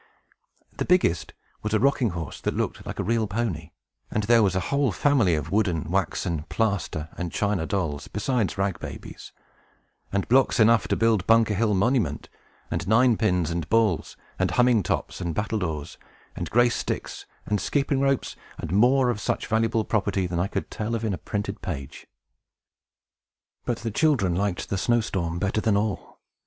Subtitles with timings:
[0.77, 3.69] The biggest was a rocking horse, that looked like a real pony;
[4.09, 8.79] and there was a whole family of wooden, waxen, plaster, and china dolls, besides rag
[8.79, 9.31] babies;
[10.11, 12.29] and blocks enough to build Bunker Hill Monument,
[12.71, 15.97] and nine pins, and balls, and humming tops, and battledores,
[16.35, 20.71] and grace sticks, and skipping ropes, and more of such valuable property than I could
[20.71, 22.07] tell of in a printed page.
[23.65, 26.19] But the children liked the snow storm better than them all.